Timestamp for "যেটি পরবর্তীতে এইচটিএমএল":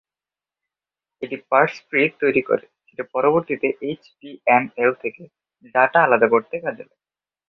2.87-4.91